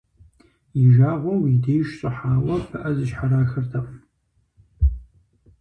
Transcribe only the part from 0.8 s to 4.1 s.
И жагъуэгъу и деж щӀыхьауэ пыӀэ зыщхьэрахыртэкъым.